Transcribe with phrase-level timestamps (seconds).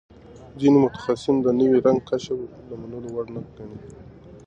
[0.59, 3.69] ځینې متخصصان د نوي رنګ کشف د منلو وړ نه ګڼي.